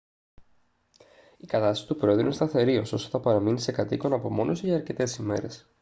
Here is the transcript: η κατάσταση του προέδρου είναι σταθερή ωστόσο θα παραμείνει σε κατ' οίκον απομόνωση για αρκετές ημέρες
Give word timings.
η 1.37 1.45
κατάσταση 1.47 1.87
του 1.87 1.95
προέδρου 1.95 2.23
είναι 2.25 2.33
σταθερή 2.33 2.77
ωστόσο 2.77 3.09
θα 3.09 3.19
παραμείνει 3.19 3.59
σε 3.59 3.71
κατ' 3.71 3.91
οίκον 3.91 4.13
απομόνωση 4.13 4.65
για 4.65 4.75
αρκετές 4.75 5.15
ημέρες 5.15 5.67